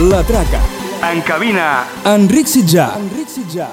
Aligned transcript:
La 0.00 0.22
traca. 0.22 0.60
En 1.02 1.20
cabina, 1.22 1.84
Enric 2.04 2.46
Sitjà. 2.46 2.94
Enric 2.96 3.28
Sitjà. 3.28 3.68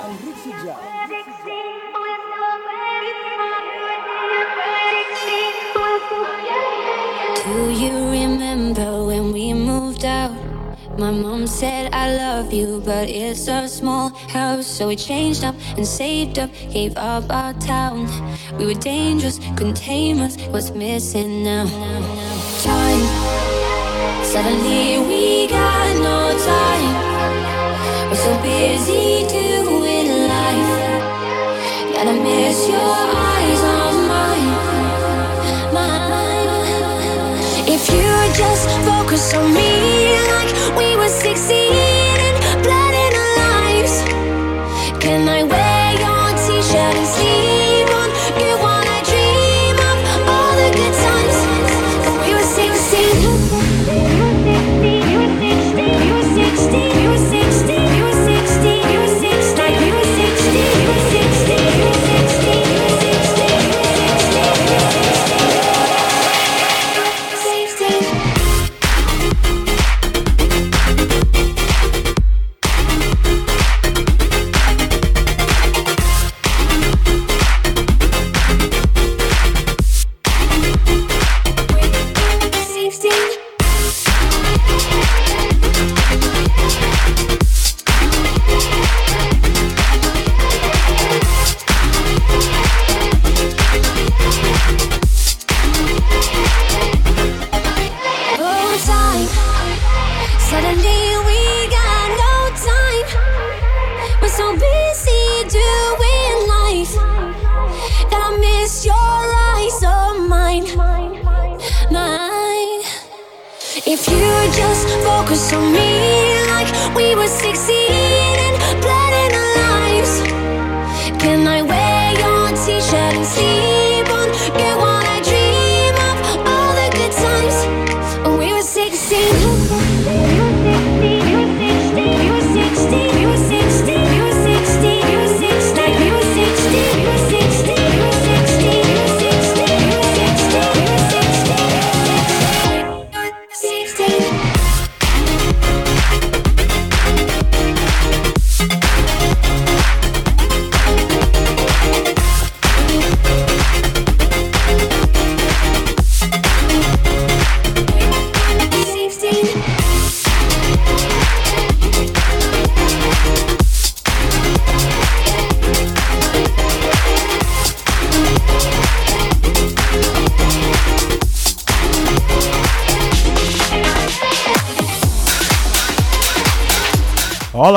Do 7.43 7.70
you 7.70 8.09
remember 8.09 9.05
when 9.05 9.31
we 9.34 9.53
moved 9.53 10.03
out? 10.03 10.31
My 10.98 11.11
mom 11.11 11.45
said 11.45 11.93
I 11.93 12.15
love 12.15 12.51
you, 12.51 12.81
but 12.84 13.07
it's 13.07 13.48
a 13.48 13.67
small 13.67 14.09
house. 14.29 14.65
So 14.65 14.87
we 14.87 14.95
changed 14.95 15.43
up 15.43 15.53
and 15.77 15.85
saved 15.85 16.39
up, 16.39 16.49
gave 16.71 16.98
up 16.98 17.26
our 17.29 17.53
town. 17.53 18.07
We 18.57 18.65
were 18.65 18.73
dangerous, 18.73 19.37
couldn't 19.55 19.77
tame 19.77 20.21
us. 20.21 20.37
What's 20.48 20.71
missing 20.71 21.43
now? 21.43 21.67
Time. 22.63 23.65
Suddenly 24.36 25.00
we 25.08 25.48
got 25.48 25.96
no 25.96 26.20
time. 26.52 26.96
We're 28.10 28.16
so 28.16 28.34
busy 28.41 29.26
doing 29.32 30.10
life. 30.28 30.72
Gotta 31.94 32.16
miss 32.22 32.68
your 32.68 32.96
eyes 33.32 33.62
on 33.63 33.94
mine. 34.12 34.52
Mine. 35.74 36.50
If 37.76 37.88
you 37.96 38.12
just 38.36 38.68
focus 38.84 39.34
on 39.36 39.54
me 39.54 40.20
like 40.34 40.52
we 40.78 40.98
were 40.98 41.08
succeeding, 41.08 42.36
blood 42.62 42.94
in 43.06 43.12
our 43.22 43.32
lives. 43.46 43.96
Can 45.00 45.30
I 45.30 45.44
wear 45.44 45.74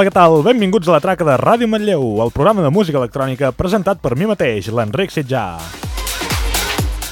què 0.08 0.14
tal? 0.14 0.40
Benvinguts 0.40 0.88
a 0.88 0.94
la 0.94 1.02
traca 1.04 1.24
de 1.26 1.34
Ràdio 1.36 1.66
Manlleu, 1.68 2.22
el 2.24 2.30
programa 2.32 2.62
de 2.64 2.70
música 2.72 2.96
electrònica 2.96 3.50
presentat 3.52 3.98
per 4.00 4.14
mi 4.16 4.24
mateix, 4.24 4.70
l'Enric 4.72 5.12
Sitjà. 5.12 5.58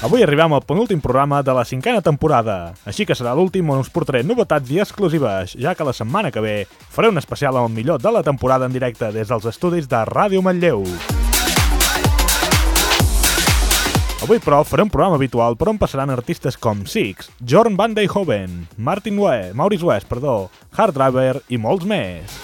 Avui 0.07 0.25
arribem 0.25 0.55
al 0.57 0.65
penúltim 0.65 1.03
programa 1.05 1.43
de 1.45 1.53
la 1.53 1.67
cinquena 1.69 2.01
temporada, 2.01 2.73
així 2.89 3.05
que 3.05 3.12
serà 3.19 3.35
l'últim 3.37 3.69
on 3.69 3.83
us 3.85 3.93
portaré 3.93 4.23
novetats 4.25 4.73
i 4.73 4.81
exclusives, 4.81 5.59
ja 5.61 5.75
que 5.77 5.85
la 5.85 5.93
setmana 5.93 6.33
que 6.33 6.41
ve 6.41 6.55
faré 6.89 7.12
un 7.12 7.21
especial 7.21 7.59
amb 7.61 7.69
el 7.69 7.77
millor 7.77 8.01
de 8.01 8.15
la 8.17 8.25
temporada 8.25 8.65
en 8.65 8.73
directe 8.73 9.12
des 9.12 9.29
dels 9.29 9.45
estudis 9.45 9.91
de 9.93 10.01
Ràdio 10.09 10.41
Manlleu. 10.41 10.87
Avui, 14.25 14.41
però, 14.41 14.65
faré 14.65 14.89
un 14.89 14.91
programa 14.91 15.21
habitual 15.21 15.61
per 15.61 15.69
on 15.69 15.77
passaran 15.77 16.17
artistes 16.17 16.56
com 16.56 16.87
Six, 16.89 17.29
Jorn 17.45 17.77
Van 17.77 17.93
Deyhoven, 17.93 18.62
Martin 18.79 19.21
West, 19.21 19.53
Maurice 19.53 19.85
West, 19.85 20.09
perdó, 20.09 20.47
Hard 20.73 20.97
Driver 20.97 21.43
i 21.53 21.61
molts 21.61 21.85
més. 21.85 22.41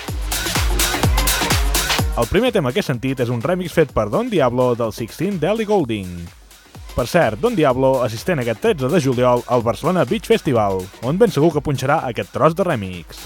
El 2.12 2.26
primer 2.26 2.52
tema 2.52 2.68
que 2.76 2.82
he 2.82 2.84
sentit 2.84 3.22
és 3.24 3.30
un 3.32 3.40
remix 3.40 3.72
fet 3.72 3.92
per 3.96 4.10
Don 4.12 4.28
Diablo 4.28 4.74
del 4.76 4.90
16 4.92 5.38
d'Ellie 5.40 5.64
Goulding. 5.64 6.10
Per 6.92 7.06
cert, 7.08 7.40
Don 7.40 7.56
Diablo 7.56 8.02
assistent 8.04 8.42
aquest 8.42 8.60
13 8.60 8.90
de 8.92 9.00
juliol 9.00 9.40
al 9.48 9.64
Barcelona 9.64 10.04
Beach 10.04 10.28
Festival, 10.28 10.82
on 11.08 11.16
ben 11.16 11.32
segur 11.32 11.48
que 11.54 11.62
punxarà 11.64 12.02
aquest 12.10 12.28
tros 12.34 12.52
de 12.52 12.68
remix. 12.68 13.16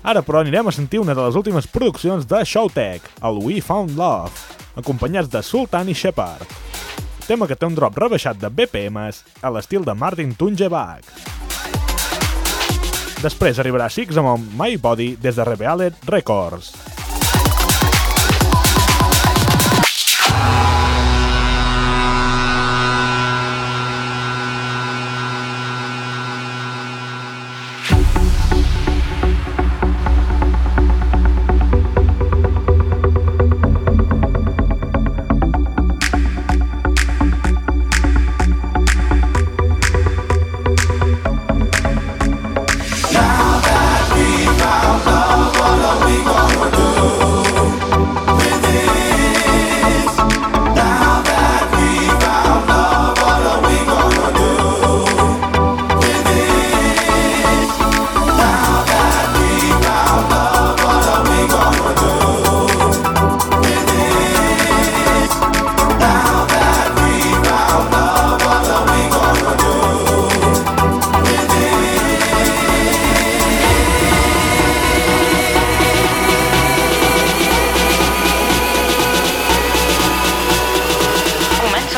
Ara, 0.00 0.24
però, 0.24 0.40
anirem 0.40 0.70
a 0.70 0.72
sentir 0.72 1.02
una 1.04 1.12
de 1.12 1.20
les 1.20 1.36
últimes 1.36 1.68
produccions 1.68 2.24
de 2.24 2.40
Showtech, 2.48 3.12
el 3.20 3.44
We 3.44 3.60
Found 3.68 3.92
Love, 4.00 4.32
acompanyats 4.80 5.28
de 5.28 5.44
Sultan 5.44 5.92
i 5.92 5.98
Shepard. 5.98 6.48
Tema 7.28 7.44
que 7.44 7.60
té 7.60 7.68
un 7.68 7.76
drop 7.76 8.00
rebaixat 8.00 8.40
de 8.40 8.48
BPMs 8.48 9.20
a 9.44 9.52
l'estil 9.52 9.84
de 9.84 9.92
Martin 9.92 10.32
Tungebach. 10.32 11.45
Després 13.26 13.58
arribarà 13.58 13.88
Six 13.90 14.20
amb 14.20 14.30
el 14.30 14.44
My 14.60 14.76
Body 14.78 15.08
des 15.18 15.34
de 15.34 15.46
Revealed 15.48 16.04
Records. 16.06 16.70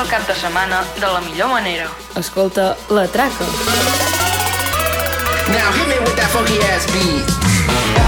El 0.00 0.08
cap 0.08 0.26
de 0.28 0.34
setmana 0.34 0.84
de 0.94 1.06
la 1.06 1.20
millor 1.20 1.48
manera. 1.48 1.88
Escolta 2.14 2.76
La 2.88 3.06
Traca. 3.08 3.44
Now 5.48 5.72
hit 5.72 5.88
me 5.88 5.98
with 6.04 6.14
that 6.16 6.30
funky 6.30 6.60
ass 6.62 6.86
beat. 6.92 8.07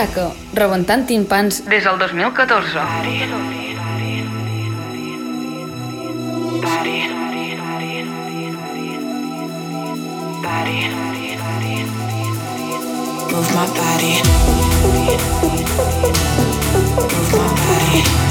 Traca, 0.00 0.30
rebentant 0.56 1.02
timpans 1.04 1.58
Des 1.68 1.84
del 1.84 1.98
2014. 2.00 2.80
Move 13.30 13.52
my 13.52 13.66
body. 13.76 14.22
Move 17.12 17.32
my 17.36 17.48
body. 17.60 18.29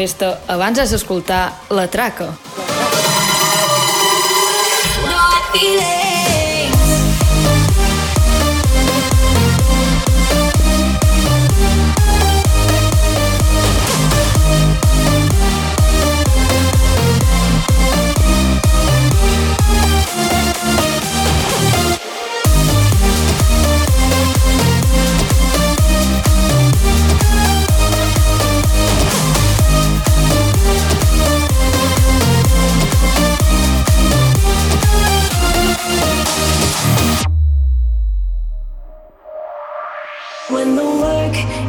Festa, 0.00 0.38
abans 0.48 0.78
has 0.80 0.94
d'escoltar 0.94 1.42
La 1.76 1.84
Traca. 1.92 2.30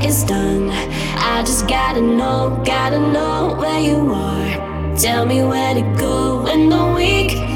Is 0.03 0.23
done, 0.23 0.69
I 0.69 1.43
just 1.45 1.67
gotta 1.67 2.01
know, 2.01 2.61
gotta 2.65 2.99
know 2.99 3.55
where 3.59 3.79
you 3.79 4.13
are. 4.13 4.97
Tell 4.97 5.25
me 5.25 5.43
where 5.43 5.73
to 5.73 5.81
go 5.97 6.43
when 6.43 6.69
the 6.69 6.93
week 6.95 7.50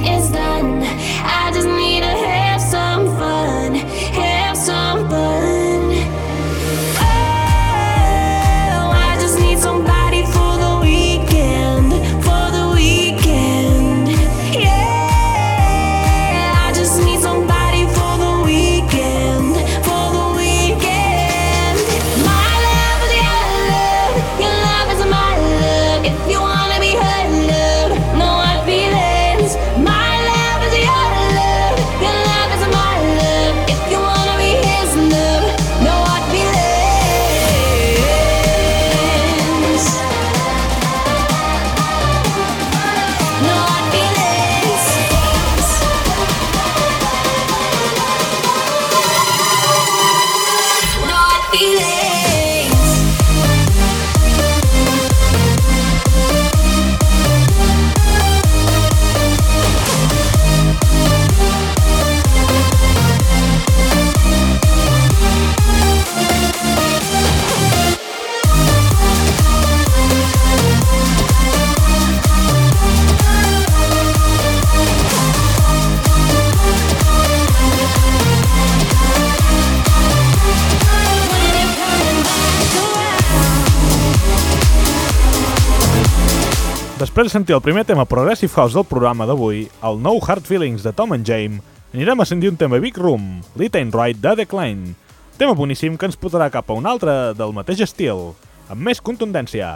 Després 87.15 87.31
de 87.31 87.37
sentir 87.37 87.53
el 87.55 87.61
primer 87.63 87.85
tema 87.87 88.03
Progressive 88.03 88.51
House 88.57 88.75
del 88.75 88.83
programa 88.83 89.23
d'avui, 89.23 89.61
el 89.87 90.01
nou 90.03 90.17
Hard 90.19 90.43
Feelings 90.43 90.83
de 90.83 90.91
Tom 90.91 91.13
and 91.15 91.23
James, 91.23 91.61
anirem 91.93 92.19
a 92.19 92.25
sentir 92.27 92.49
un 92.51 92.57
tema 92.59 92.75
Big 92.83 92.97
Room, 92.99 93.39
Lit 93.55 93.77
Ain't 93.79 93.95
Right 93.95 94.19
de 94.19 94.33
Decline. 94.35 94.91
Tema 95.39 95.55
boníssim 95.55 95.95
que 95.95 96.09
ens 96.09 96.19
portarà 96.19 96.49
cap 96.51 96.67
a 96.67 96.75
un 96.75 96.83
altre 96.83 97.31
del 97.39 97.55
mateix 97.55 97.85
estil, 97.87 98.33
amb 98.67 98.83
més 98.83 98.99
contundència. 98.99 99.69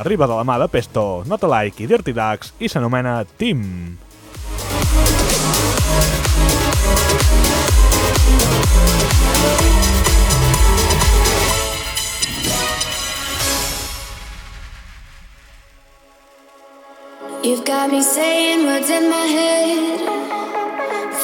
Arriba 0.00 0.24
de 0.24 0.40
la 0.40 0.48
mà 0.48 0.56
de 0.64 0.72
Pesto, 0.72 1.26
Not 1.28 1.44
Alike 1.44 1.84
i 1.84 1.90
Dirty 1.92 2.16
Ducks 2.16 2.54
i 2.56 2.72
s'anomena 2.72 3.18
Team. 3.36 3.98
Got 17.78 17.92
me 17.92 18.02
saying 18.02 18.66
words 18.66 18.90
in 18.90 19.08
my 19.08 19.26
head, 19.38 20.00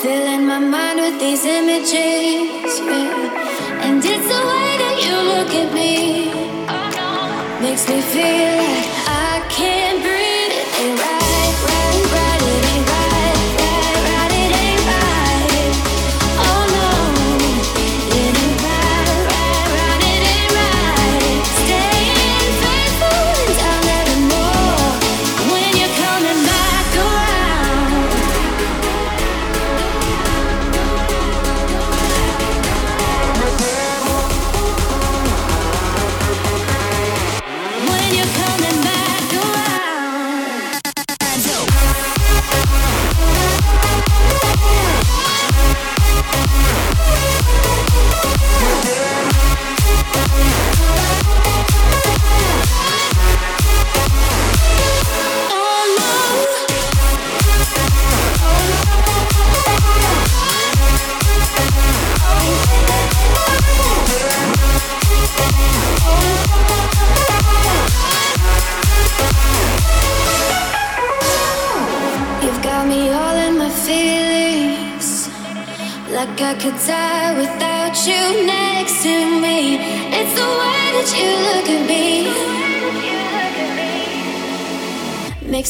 filling 0.00 0.46
my 0.46 0.60
mind 0.60 1.00
with 1.00 1.18
these 1.18 1.44
images, 1.44 2.78
yeah. 2.78 3.84
And 3.84 3.98
it's 4.12 4.26
the 4.34 4.42
way 4.50 4.70
that 4.82 4.96
you 5.04 5.14
look 5.32 5.50
at 5.62 5.68
me, 5.78 5.94
makes 7.64 7.84
me 7.88 7.98
feel 8.14 8.52
like 8.62 8.90
I 9.30 9.34
can't 9.58 9.93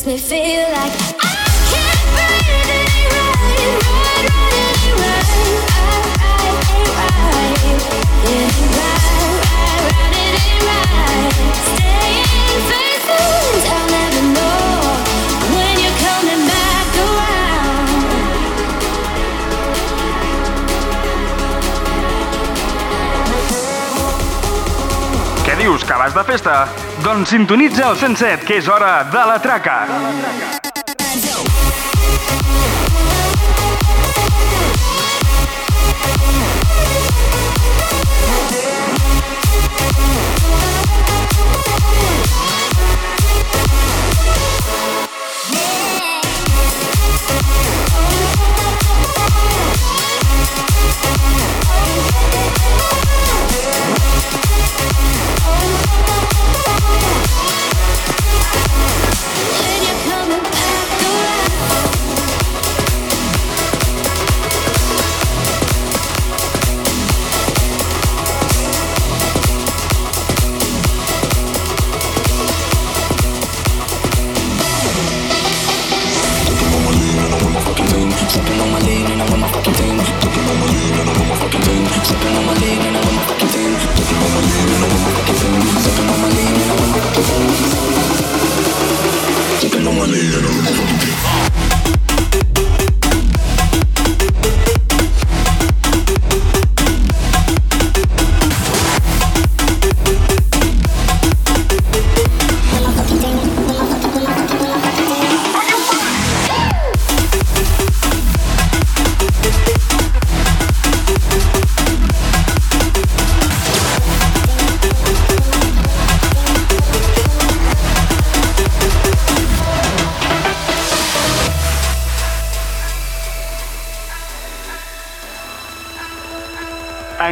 sniffing 0.05 0.44
de 26.15 26.25
festa? 26.25 26.69
Doncs 27.03 27.35
sintonitza 27.35 27.89
el 27.91 27.97
107, 27.97 28.47
que 28.47 28.61
és 28.63 28.69
hora 28.69 29.03
de 29.11 29.27
la 29.31 29.41
traca. 29.43 29.83
When 29.89 30.64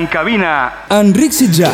En 0.02 0.08
cabina, 0.08 0.84
Enric 0.90 1.30
Sitjà. 1.30 1.70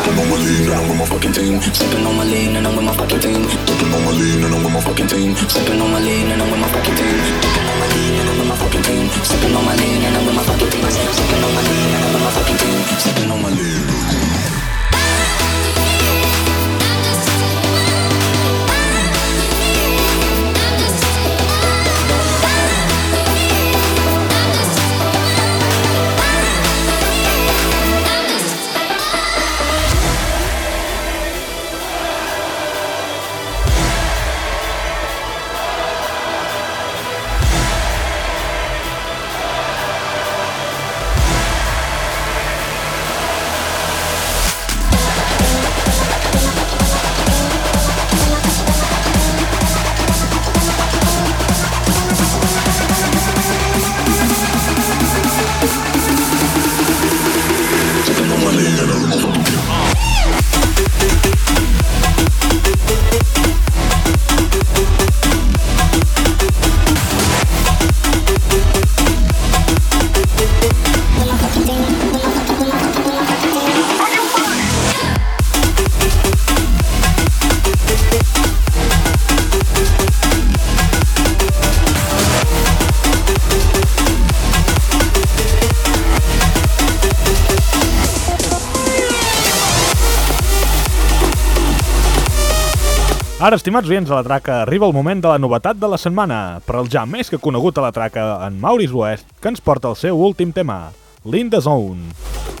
Ara, 93.49 93.57
estimats 93.57 93.89
oients 93.89 94.05
de 94.05 94.13
la 94.13 94.21
traca, 94.21 94.59
arriba 94.61 94.85
el 94.85 94.93
moment 94.93 95.23
de 95.23 95.29
la 95.31 95.39
novetat 95.41 95.77
de 95.81 95.87
la 95.89 95.97
setmana, 95.97 96.59
per 96.61 96.75
al 96.77 96.89
ja 96.93 97.01
més 97.09 97.31
que 97.33 97.39
conegut 97.41 97.79
a 97.79 97.81
la 97.81 97.89
traca, 97.89 98.25
en 98.45 98.59
Maurice 98.61 98.93
West, 98.93 99.31
que 99.41 99.49
ens 99.49 99.63
porta 99.65 99.89
el 99.89 99.95
seu 99.97 100.19
últim 100.21 100.51
tema, 100.53 100.91
l'In 101.25 101.49
the 101.49 101.57
Zone. 101.65 102.11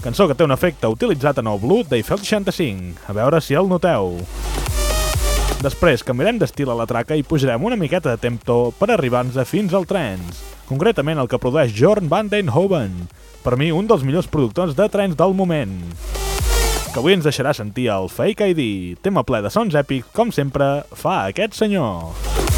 Cançó 0.01 0.25
que 0.25 0.33
té 0.33 0.47
un 0.47 0.55
efecte 0.55 0.89
utilitzat 0.89 1.43
en 1.43 1.51
el 1.51 1.61
Blue 1.61 1.85
d'Eiffel 1.85 2.23
65, 2.23 3.05
a 3.05 3.13
veure 3.13 3.37
si 3.37 3.53
el 3.53 3.69
noteu. 3.69 4.15
Després 5.61 6.01
canviarem 6.07 6.41
d'estil 6.41 6.73
a 6.73 6.79
la 6.79 6.89
traca 6.89 7.13
i 7.13 7.21
pujarem 7.21 7.69
una 7.69 7.77
miqueta 7.77 8.15
de 8.15 8.23
tempo 8.25 8.71
per 8.79 8.89
arribar-nos 8.89 9.37
fins 9.45 9.77
al 9.77 9.85
trens, 9.85 10.41
concretament 10.71 11.21
el 11.21 11.29
que 11.29 11.37
produeix 11.37 11.69
Jorn 11.69 12.09
van 12.09 12.33
den 12.33 12.49
Hoven, 12.49 13.03
per 13.45 13.61
mi 13.61 13.69
un 13.69 13.85
dels 13.85 14.01
millors 14.01 14.25
productors 14.25 14.73
de 14.73 14.89
trens 14.89 15.13
del 15.21 15.37
moment 15.37 15.77
que 16.93 17.01
avui 17.01 17.13
ens 17.13 17.25
deixarà 17.27 17.53
sentir 17.53 17.89
el 17.93 18.09
Fake 18.09 18.51
ID, 18.53 18.97
tema 19.05 19.25
ple 19.27 19.43
de 19.45 19.53
sons 19.53 19.77
èpics, 19.77 20.09
com 20.15 20.33
sempre 20.33 20.71
fa 20.97 21.23
aquest 21.29 21.57
senyor. 21.59 22.48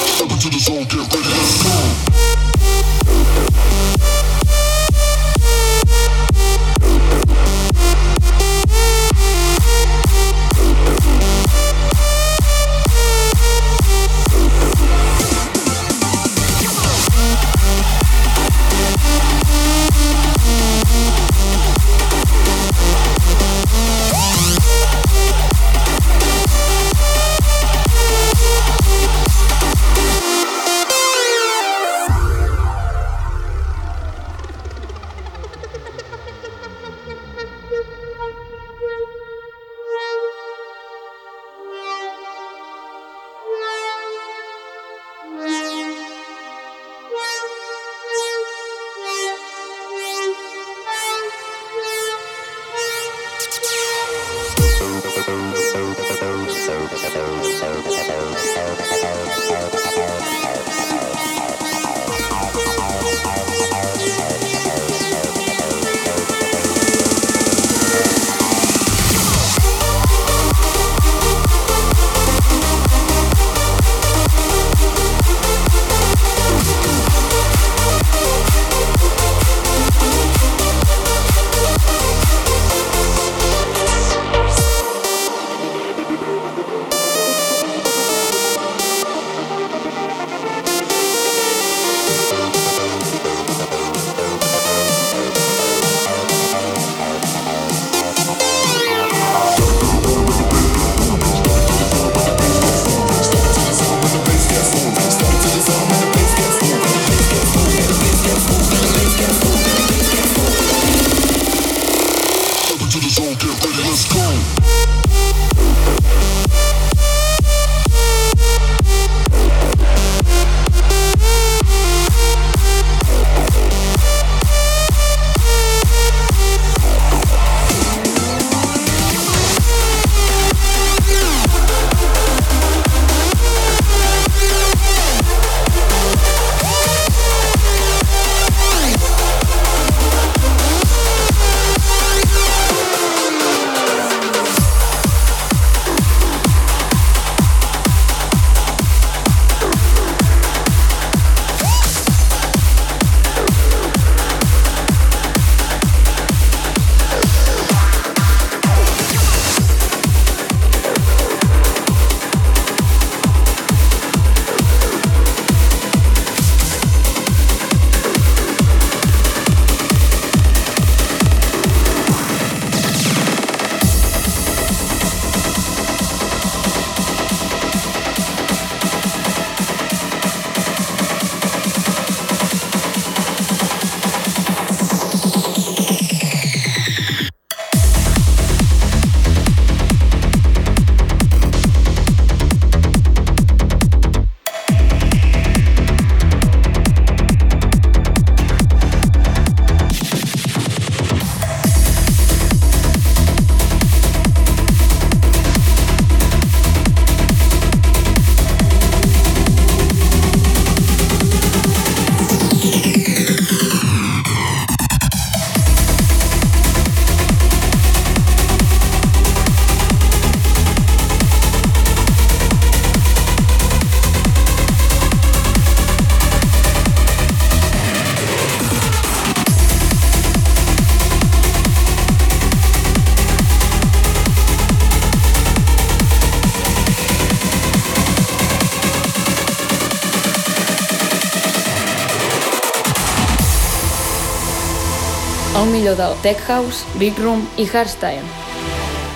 millor 245.75 245.97
del 245.97 246.15
Tech 246.23 246.39
House, 246.47 246.85
Big 247.01 247.19
Room 247.19 247.49
i 247.57 247.67
Hardstyle. 247.67 248.23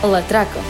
La 0.02 0.26
traca. 0.26 0.67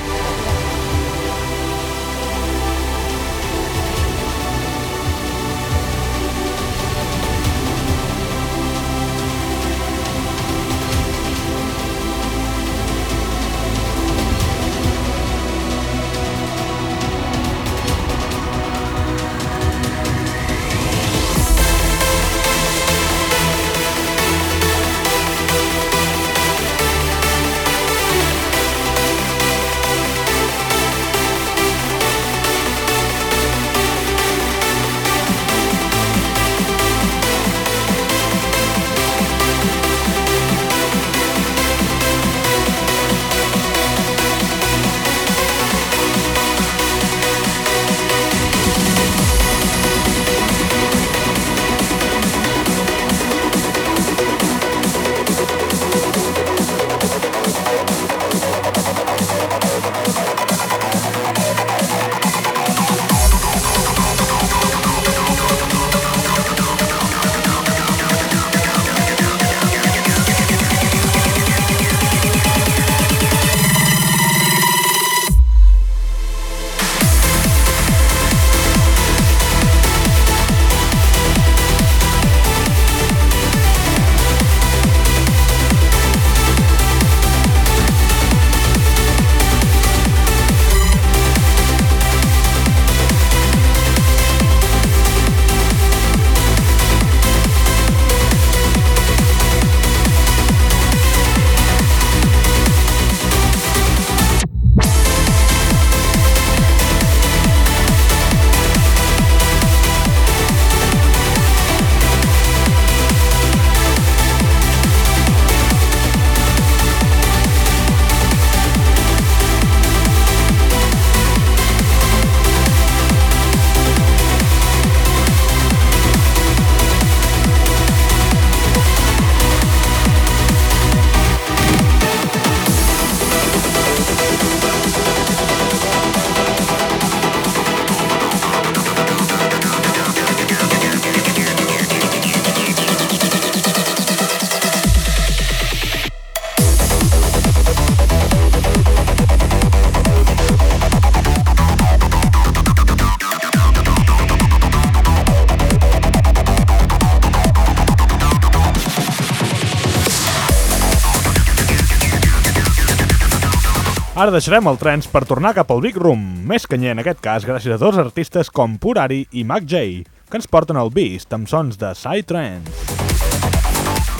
Ara 164.18 164.32
deixarem 164.34 164.66
el 164.66 164.74
trens 164.80 165.06
per 165.06 165.20
tornar 165.30 165.52
cap 165.54 165.68
al 165.70 165.78
Big 165.78 165.94
Room, 165.94 166.18
més 166.50 166.64
canyer 166.66 166.90
en 166.90 166.98
aquest 166.98 167.20
cas 167.22 167.44
gràcies 167.46 167.76
a 167.76 167.78
dos 167.78 167.94
artistes 168.02 168.48
com 168.50 168.72
Purari 168.82 169.20
i 169.30 169.44
Mac 169.46 169.62
J, 169.70 170.02
que 170.26 170.40
ens 170.40 170.50
porten 170.50 170.74
el 170.80 170.90
Beast 170.90 171.30
amb 171.36 171.46
sons 171.46 171.78
de 171.78 171.92
Psytrance. 171.94 172.66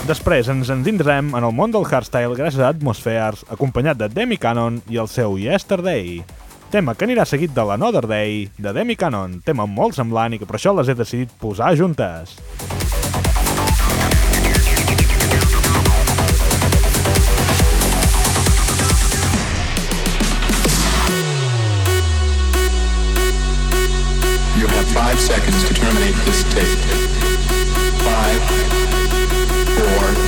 Després 0.07 0.53
ens 0.55 0.71
endinsarem 0.71 1.35
en 1.35 1.43
el 1.49 1.51
món 1.51 1.75
del 1.75 1.83
hardstyle 1.83 2.39
gràcies 2.39 2.63
a 2.63 2.71
Atmospheres, 2.71 3.43
acompanyat 3.51 3.99
de 3.99 4.07
Demi 4.15 4.39
Cannon 4.39 4.79
i 4.87 5.03
el 5.03 5.11
seu 5.11 5.35
Yesterday. 5.35 6.23
Tema 6.71 6.95
que 6.95 7.09
anirà 7.09 7.27
seguit 7.27 7.51
de 7.51 7.67
l'Another 7.67 8.07
Day, 8.07 8.45
de 8.55 8.77
Demi 8.79 8.95
Cannon, 8.95 9.41
tema 9.43 9.67
molt 9.67 9.99
semblant 9.99 10.31
i 10.31 10.39
que 10.39 10.47
per 10.47 10.61
això 10.61 10.79
les 10.79 10.95
he 10.95 10.95
decidit 10.95 11.35
posar 11.43 11.75
juntes. 11.75 12.39
Seconds 25.19 25.65
to 25.65 25.75
terminate 25.75 26.15
this 26.25 26.43
tape. 26.45 26.79
Five, 27.99 28.41
four, 29.77 30.28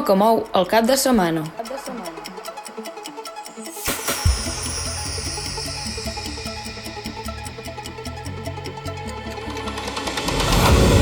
Ritme 0.00 0.06
que 0.06 0.14
mou 0.14 0.46
el 0.54 0.66
cap 0.66 0.86
de 0.86 0.96
setmana. 0.96 1.42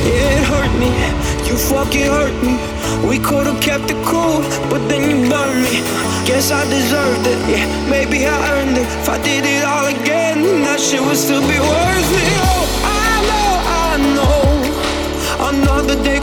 It 0.04 0.44
hurt 0.50 0.72
me, 0.80 0.90
you 1.46 1.56
fucking 1.56 2.10
hurt 2.10 2.34
me. 2.42 2.56
We 3.06 3.18
could've 3.18 3.60
kept 3.60 3.90
it 3.90 4.04
cool, 4.04 4.42
but 4.68 4.80
then 4.88 5.08
you 5.08 5.28
burned 5.30 5.62
me. 5.62 5.82
Guess 6.26 6.50
I 6.50 6.64
deserved 6.68 7.26
it, 7.26 7.38
yeah, 7.48 7.66
maybe 7.88 8.26
I 8.26 8.36
earned 8.54 8.78
it. 8.78 8.86
If 9.02 9.08
I 9.08 9.18
did 9.22 9.44
it 9.44 9.64
all 9.64 9.86
again, 9.86 10.42
that 10.64 10.80
shit 10.80 11.00
would 11.00 11.16
still 11.16 11.42
be 11.42 11.58
worth 11.60 12.12
it. 12.22 12.28
Oh, 12.50 12.66
I 12.84 13.12
know, 13.30 13.50
I 13.84 13.96
know. 14.16 14.38
Another 15.50 16.02
day 16.02 16.17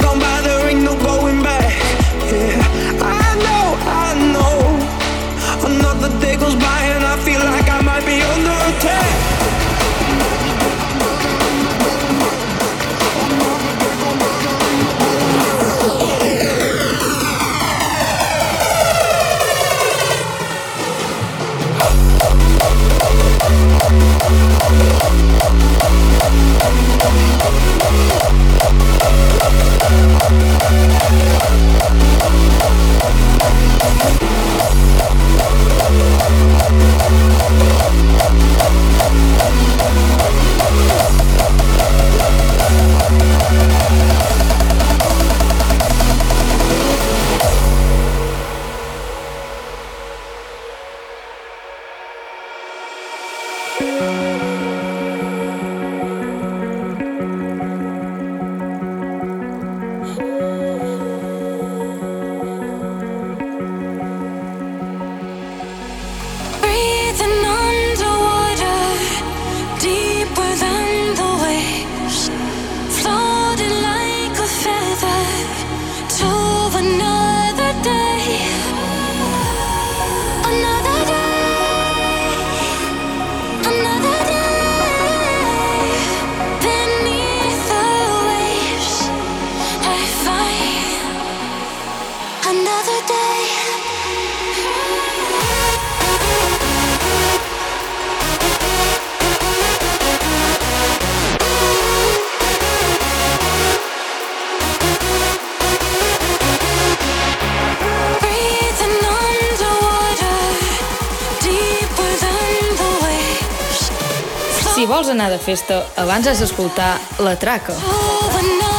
festa, 115.46 115.84
abans 116.02 116.28
has 116.28 116.41
d'escoltar 116.41 116.96
La 117.22 117.36
Traca. 117.38 117.78
To 117.78 118.74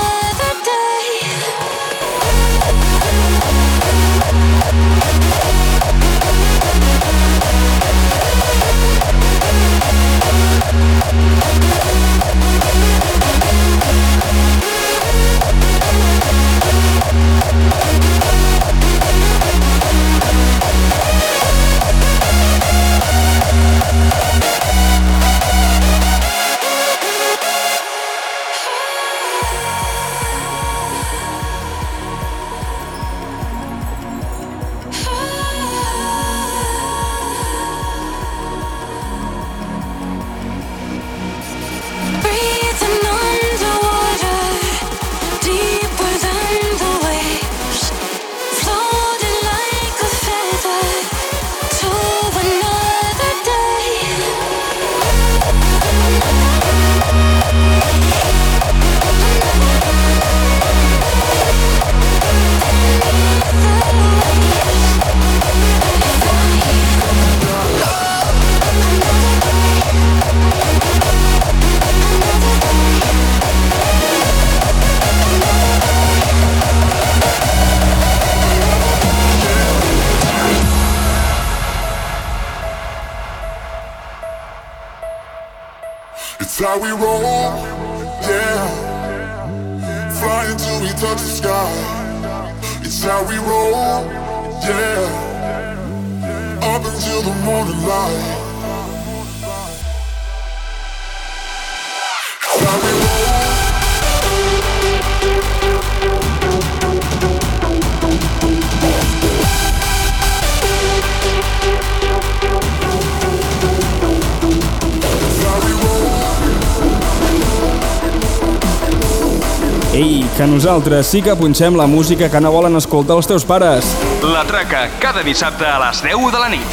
nosaltres 120.66 121.06
sí 121.06 121.20
que 121.22 121.30
punxem 121.38 121.76
la 121.78 121.86
música 121.86 122.26
que 122.26 122.40
no 122.42 122.50
volen 122.50 122.74
escoltar 122.74 123.14
els 123.14 123.28
teus 123.30 123.44
pares. 123.46 123.86
La 124.26 124.42
Traca, 124.48 124.88
cada 124.98 125.22
dissabte 125.22 125.62
a 125.62 125.76
les 125.78 126.00
10 126.02 126.32
de 126.34 126.40
la 126.42 126.48
nit. 126.50 126.72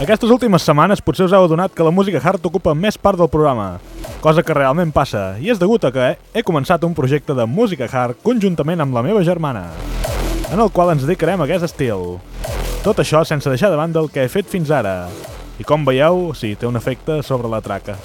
Aquestes 0.00 0.30
últimes 0.30 0.64
setmanes 0.64 1.04
potser 1.04 1.28
us 1.28 1.36
heu 1.36 1.44
adonat 1.44 1.76
que 1.76 1.84
la 1.84 1.92
música 1.92 2.22
hard 2.24 2.48
ocupa 2.48 2.72
més 2.72 2.96
part 2.96 3.20
del 3.20 3.28
programa, 3.28 3.74
cosa 4.24 4.40
que 4.40 4.56
realment 4.56 4.88
passa, 4.88 5.34
i 5.36 5.52
és 5.52 5.60
degut 5.60 5.84
a 5.84 5.92
que 5.92 6.14
he 6.32 6.40
començat 6.40 6.88
un 6.88 6.96
projecte 6.96 7.36
de 7.36 7.44
música 7.44 7.92
hard 7.92 8.24
conjuntament 8.24 8.80
amb 8.80 8.96
la 8.96 9.04
meva 9.04 9.20
germana, 9.20 9.68
en 10.52 10.60
el 10.60 10.70
qual 10.70 10.92
ens 10.92 11.04
dedicarem 11.04 11.40
a 11.40 11.46
aquest 11.46 11.66
estil. 11.68 12.18
Tot 12.84 13.00
això 13.02 13.20
sense 13.26 13.50
deixar 13.50 13.70
de 13.72 13.78
banda 13.78 14.00
el 14.00 14.08
que 14.12 14.24
he 14.24 14.30
fet 14.32 14.48
fins 14.48 14.70
ara. 14.72 15.08
I 15.58 15.66
com 15.66 15.84
veieu, 15.84 16.30
sí, 16.38 16.54
té 16.56 16.68
un 16.68 16.78
efecte 16.78 17.20
sobre 17.26 17.50
la 17.50 17.60
traca. 17.60 17.98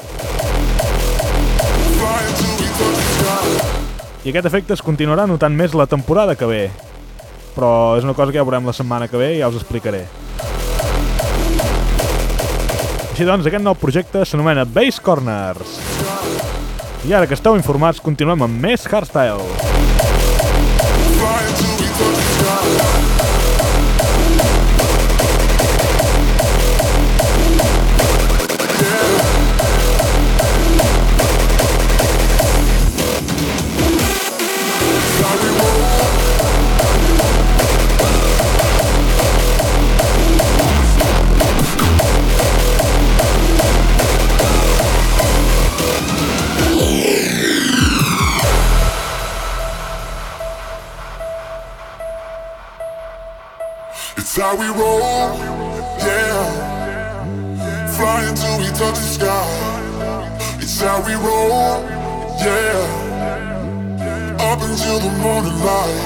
I 4.24 4.32
aquest 4.32 4.48
efecte 4.50 4.76
es 4.76 4.84
continuarà 4.84 5.28
notant 5.28 5.56
més 5.56 5.76
la 5.78 5.88
temporada 5.88 6.36
que 6.36 6.50
ve. 6.50 6.64
Però 7.54 7.96
és 8.00 8.04
una 8.08 8.16
cosa 8.18 8.32
que 8.32 8.40
ja 8.40 8.46
veurem 8.48 8.66
la 8.66 8.76
setmana 8.76 9.08
que 9.08 9.20
ve 9.20 9.36
i 9.36 9.42
ja 9.42 9.52
us 9.52 9.60
explicaré. 9.60 10.06
Així 13.14 13.28
doncs, 13.30 13.46
aquest 13.46 13.64
nou 13.64 13.78
projecte 13.78 14.26
s'anomena 14.26 14.66
Bass 14.66 15.00
Corners. 15.00 15.78
I 17.06 17.14
ara 17.14 17.28
que 17.28 17.38
esteu 17.38 17.56
informats, 17.60 18.02
continuem 18.02 18.48
amb 18.48 18.64
més 18.64 18.88
hardstyle. 18.90 19.72
It's 21.94 22.33
we 54.64 54.70
roll, 54.80 55.36
yeah. 56.00 56.44
Flying 57.96 58.36
till 58.36 58.58
we 58.60 58.68
touch 58.80 58.96
the 58.96 59.10
sky. 59.18 59.48
It's 60.60 60.80
how 60.80 61.04
we 61.06 61.14
roll, 61.16 61.84
yeah. 62.40 62.80
Up 64.40 64.62
until 64.62 65.00
the 65.00 65.12
morning 65.20 65.58
light. 65.68 66.04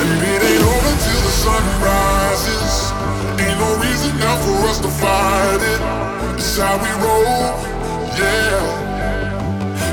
And 0.00 0.10
it 0.32 0.42
ain't 0.50 0.64
over 0.74 0.94
till 1.04 1.22
the 1.28 1.34
sun 1.44 1.64
rises. 1.88 2.74
Ain't 3.40 3.58
no 3.58 3.70
reason 3.84 4.12
now 4.18 4.36
for 4.44 4.56
us 4.68 4.78
to 4.80 4.90
fight 5.00 5.62
it. 5.72 5.80
It's 6.38 6.58
how 6.58 6.76
we 6.84 6.92
roll, 7.04 7.52
yeah. 8.20 8.60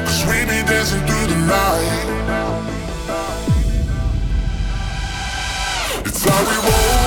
Cause 0.06 0.22
we 0.28 0.38
be 0.52 0.60
dancing 0.68 1.04
through 1.08 1.28
the 1.34 1.40
night. 1.48 2.04
It's 6.06 6.24
how 6.26 6.42
we 6.50 6.56
roll. 6.68 7.01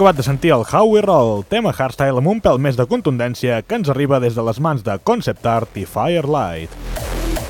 Acabat 0.00 0.16
de 0.16 0.22
sentir 0.22 0.50
el 0.54 0.62
How 0.64 0.86
We 0.88 1.02
Roll, 1.04 1.42
tema 1.44 1.74
hardstyle 1.76 2.16
amb 2.22 2.28
un 2.30 2.38
pèl 2.40 2.56
més 2.56 2.72
de 2.78 2.86
contundència 2.88 3.58
que 3.60 3.76
ens 3.76 3.90
arriba 3.92 4.16
des 4.22 4.32
de 4.32 4.40
les 4.46 4.56
mans 4.56 4.80
de 4.80 4.94
Concept 5.04 5.44
Art 5.44 5.76
i 5.76 5.82
Firelight. 5.84 6.72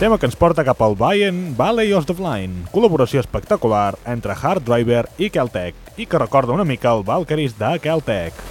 Tema 0.01 0.17
que 0.19 0.27
ens 0.27 0.35
porta 0.35 0.65
cap 0.67 0.83
al 0.83 0.97
Bayern 0.99 1.55
Valley 1.55 1.93
of 1.95 2.09
the 2.09 2.17
Blind, 2.19 2.65
col·laboració 2.75 3.23
espectacular 3.23 3.95
entre 4.03 4.35
Hard 4.35 4.67
Driver 4.67 5.05
i 5.23 5.31
Keltec, 5.31 5.79
i 5.95 6.09
que 6.11 6.19
recorda 6.19 6.57
una 6.57 6.67
mica 6.67 6.91
el 6.91 7.05
Valkyries 7.07 7.55
de 7.55 7.71
Keltec. 7.85 8.43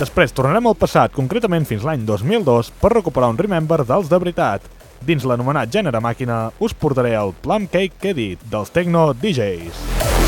Després 0.00 0.32
tornarem 0.32 0.72
al 0.72 0.80
passat, 0.80 1.12
concretament 1.12 1.68
fins 1.68 1.84
l'any 1.84 2.08
2002, 2.08 2.72
per 2.80 2.94
recuperar 2.94 3.34
un 3.34 3.42
Remember 3.42 3.82
dels 3.84 4.08
de 4.08 4.22
veritat. 4.24 4.64
Dins 5.04 5.28
l'anomenat 5.28 5.68
gènere 5.68 6.00
màquina, 6.00 6.46
us 6.56 6.72
portaré 6.72 7.12
el 7.20 7.36
Plum 7.44 7.68
Cake 7.68 8.14
Edit 8.16 8.48
dels 8.48 8.72
Tecno 8.72 9.10
DJs. 9.12 10.23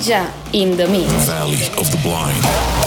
Ouija 0.00 0.32
in 0.54 0.78
the 0.78 0.88
Mix. 0.88 1.12
Valley 1.26 1.66
of 1.78 1.90
the 1.90 2.00
Blind. 2.02 2.79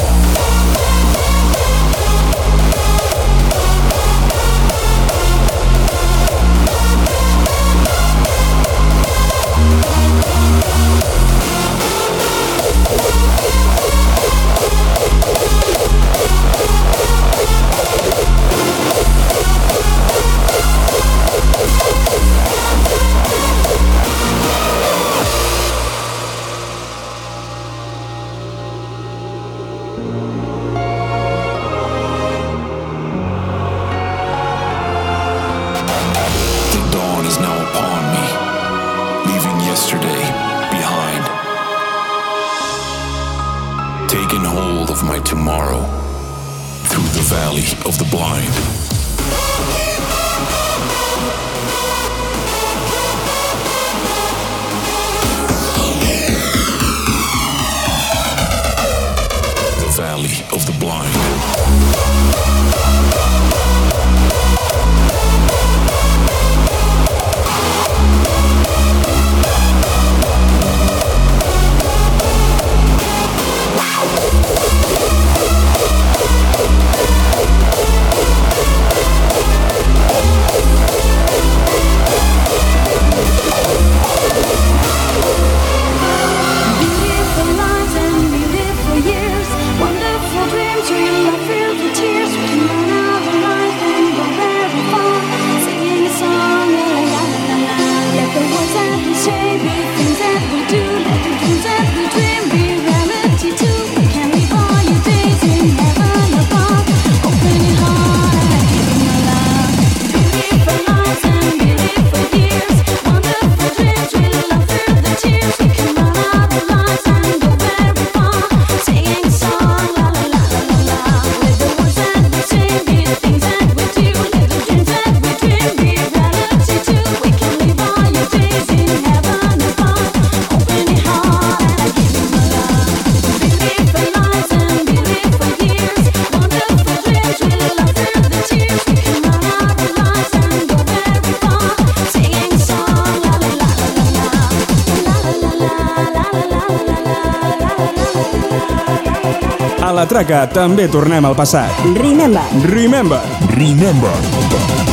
també 150.54 150.88
tornem 150.88 151.26
al 151.26 151.36
passat. 151.36 151.84
Remember. 151.98 152.46
Remember. 152.70 153.22
Remember. 153.58 154.18
Remember. 154.32 154.93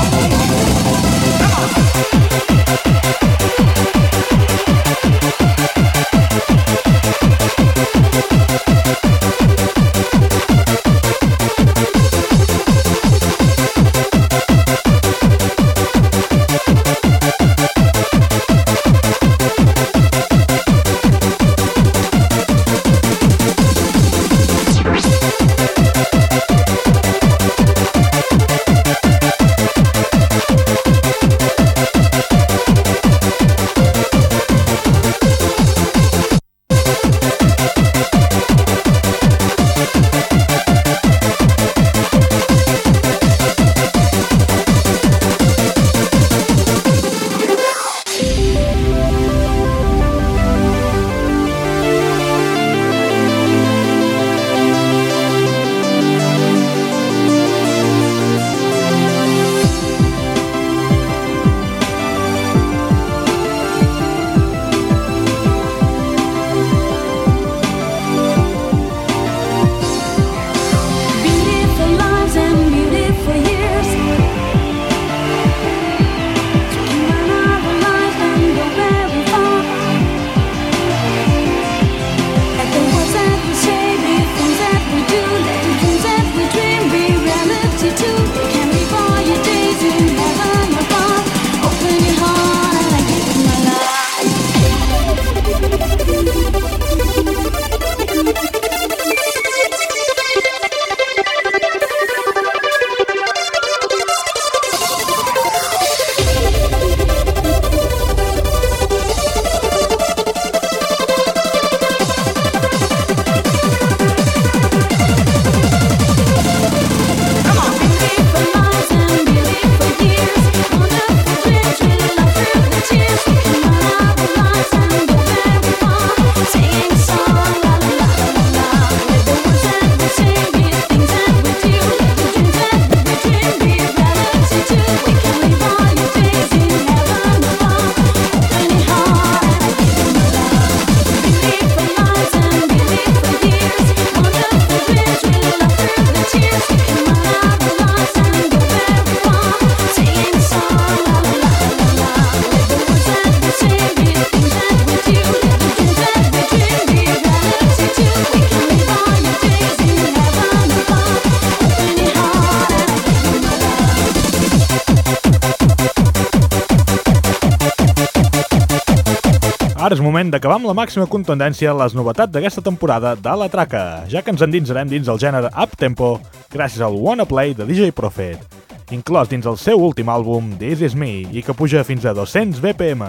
Ara 169.81 169.97
és 169.97 170.01
moment 170.05 170.29
d'acabar 170.29 170.59
amb 170.59 170.67
la 170.69 170.75
màxima 170.77 171.07
contundència 171.09 171.73
les 171.73 171.95
novetats 171.97 172.35
d'aquesta 172.35 172.61
temporada 172.61 173.15
de 173.17 173.33
La 173.41 173.47
Traca, 173.49 174.03
ja 174.13 174.21
que 174.21 174.29
ens 174.29 174.43
endinsarem 174.45 174.91
dins 174.91 175.09
el 175.09 175.17
gènere 175.23 175.49
up-tempo 175.57 176.19
gràcies 176.53 176.85
al 176.85 176.99
Wanna 177.01 177.25
Play 177.25 177.55
de 177.57 177.65
DJ 177.65 177.95
Prophet, 177.97 178.45
inclòs 178.93 179.31
dins 179.33 179.49
el 179.49 179.57
seu 179.57 179.81
últim 179.81 180.13
àlbum 180.13 180.53
This 180.61 180.85
Is 180.91 180.99
Me 181.01 181.23
i 181.33 181.41
que 181.41 181.57
puja 181.57 181.81
fins 181.89 182.05
a 182.05 182.13
200 182.13 182.61
BPM. 182.61 183.09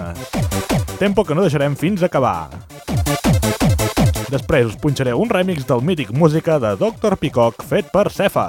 Tempo 0.96 1.28
que 1.28 1.36
no 1.36 1.44
deixarem 1.44 1.76
fins 1.76 2.06
a 2.06 2.08
acabar. 2.08 2.48
Després 4.32 4.72
us 4.72 4.80
punxaré 4.80 5.12
un 5.12 5.28
remix 5.28 5.68
del 5.68 5.84
mític 5.84 6.16
música 6.16 6.56
de 6.56 6.78
Dr. 6.80 7.20
Peacock 7.20 7.68
fet 7.68 7.92
per 7.92 8.08
Cefa. 8.16 8.48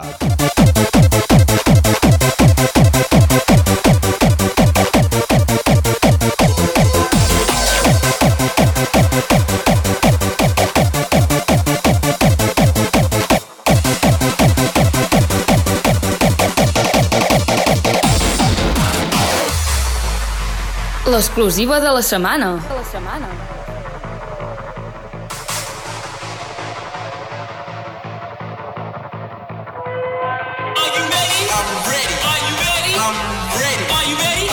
L'exclusiva 21.12 21.78
de 21.78 21.90
la 21.92 22.00
setmana. 22.00 22.54
De 22.68 22.74
la 22.74 22.84
setmana. 22.90 23.28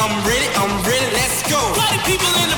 I'm 0.01 0.25
ready, 0.25 0.47
I'm 0.61 0.73
ready, 0.83 1.09
let's 1.13 1.43
go. 1.51 1.59
Party 1.79 1.99
people 2.05 2.33
in 2.43 2.48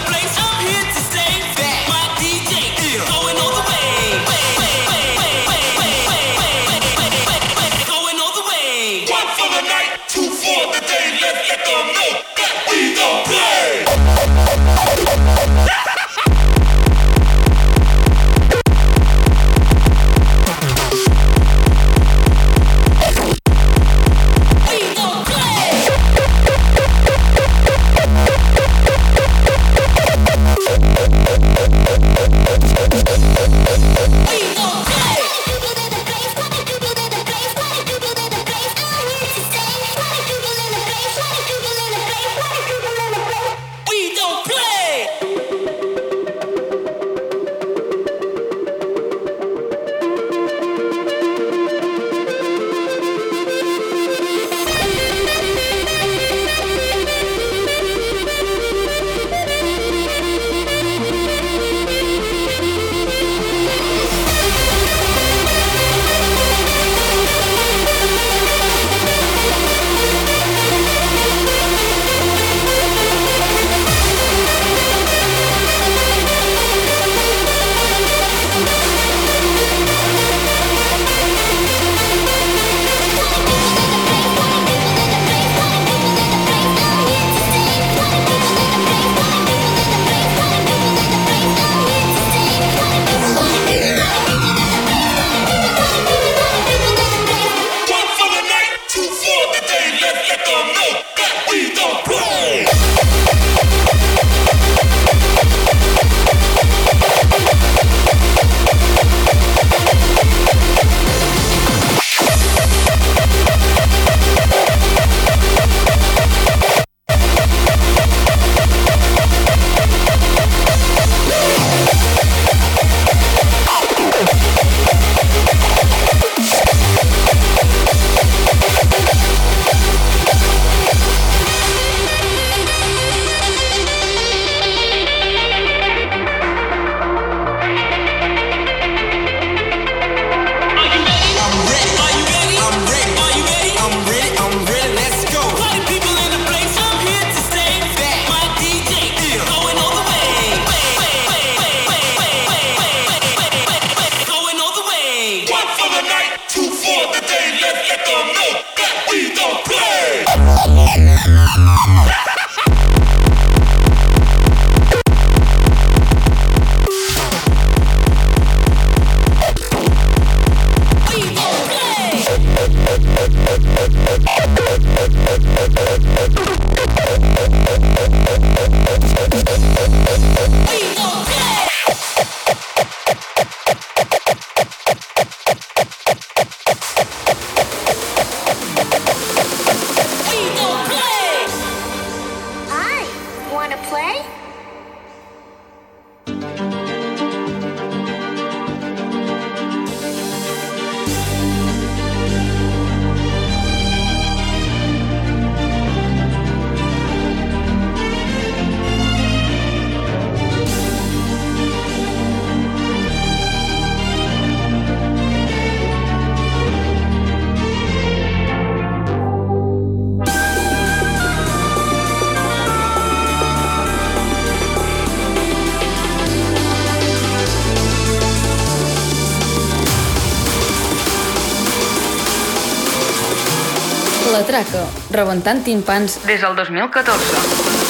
rebentant 235.13 235.63
timpans 235.63 236.19
Des 236.25 236.41
del 236.41 236.55
2014. 236.55 237.80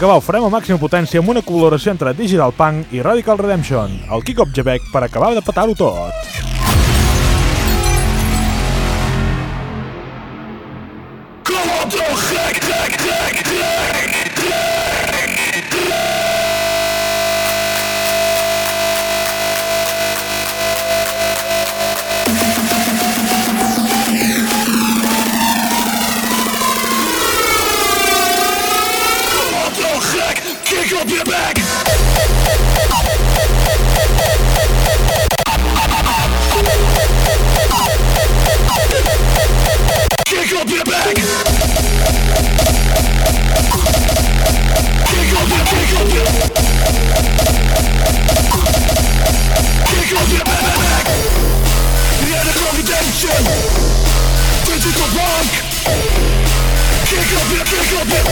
Acabar 0.00 0.16
ho 0.16 0.22
farem 0.24 0.46
a 0.46 0.48
màxima 0.48 0.80
potència 0.80 1.20
amb 1.20 1.28
una 1.28 1.42
col·laboració 1.44 1.92
entre 1.92 2.14
Digital 2.16 2.54
Punk 2.56 2.94
i 2.96 3.04
Radical 3.04 3.36
Redemption, 3.36 4.00
el 4.08 4.24
Kick 4.24 4.40
of 4.40 4.56
Jebek 4.56 4.88
per 4.94 5.04
acabar 5.04 5.34
de 5.36 5.44
petar-ho 5.44 5.76
tot. 5.76 6.39
Up 58.00 58.08
your, 58.08 58.24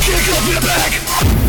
kick 0.00 0.34
up 0.34 0.48
your... 0.48 0.60
Back! 0.60 1.45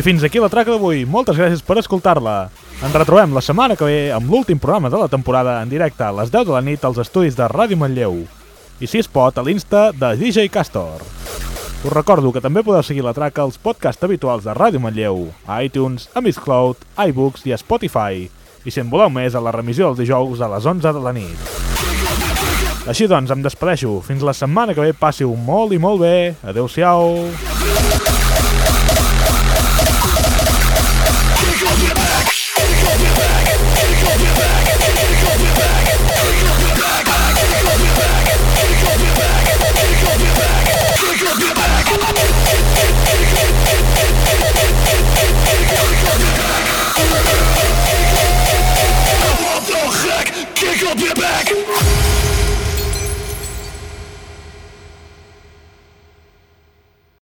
I 0.00 0.02
fins 0.02 0.22
aquí 0.24 0.40
la 0.40 0.48
traca 0.48 0.72
d'avui. 0.72 1.02
Moltes 1.04 1.36
gràcies 1.36 1.60
per 1.60 1.74
escoltar-la. 1.76 2.48
Ens 2.80 2.94
retrobem 2.96 3.34
la 3.36 3.42
setmana 3.44 3.74
que 3.76 3.84
ve 3.84 3.96
amb 4.16 4.30
l'últim 4.32 4.56
programa 4.56 4.88
de 4.88 4.96
la 4.96 5.10
temporada 5.12 5.58
en 5.60 5.68
directe 5.68 6.06
a 6.06 6.14
les 6.16 6.30
10 6.32 6.46
de 6.48 6.54
la 6.54 6.62
nit 6.64 6.86
als 6.88 6.96
estudis 7.02 7.36
de 7.36 7.44
Ràdio 7.52 7.76
Manlleu. 7.76 8.14
I 8.80 8.88
si 8.88 9.02
es 9.02 9.10
pot, 9.12 9.36
a 9.36 9.44
l'insta 9.44 9.90
de 9.92 10.14
DJ 10.16 10.48
Castor. 10.48 11.04
Us 11.84 11.92
recordo 11.92 12.32
que 12.32 12.40
també 12.40 12.62
podeu 12.64 12.80
seguir 12.80 13.04
la 13.04 13.12
traca 13.12 13.44
als 13.44 13.60
podcasts 13.60 14.08
habituals 14.08 14.48
de 14.48 14.54
Ràdio 14.56 14.80
Manlleu, 14.80 15.26
a 15.44 15.60
iTunes, 15.60 16.08
a 16.16 16.24
Mixcloud, 16.24 16.80
iBooks 17.10 17.44
i 17.44 17.52
a 17.52 17.60
Spotify. 17.60 18.24
I 18.64 18.72
si 18.72 18.80
en 18.80 18.88
voleu 18.88 19.12
més, 19.12 19.36
a 19.36 19.44
la 19.44 19.52
remissió 19.52 19.90
dels 19.90 20.00
dijous 20.00 20.40
a 20.40 20.48
les 20.54 20.64
11 20.64 20.94
de 20.96 21.04
la 21.04 21.12
nit. 21.12 21.50
Així 22.88 23.04
doncs, 23.04 23.36
em 23.36 23.44
despedeixo. 23.44 23.98
Fins 24.08 24.24
la 24.24 24.32
setmana 24.32 24.72
que 24.72 24.80
ve 24.80 24.96
passi-ho 24.96 25.36
molt 25.36 25.76
i 25.76 25.82
molt 25.82 26.00
bé. 26.00 26.16
Adeu-siau. 26.40 27.18